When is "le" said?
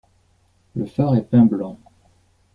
0.75-0.87